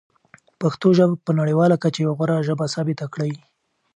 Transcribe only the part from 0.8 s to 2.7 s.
ژبه په نړیواله کچه یوه غوره ژبه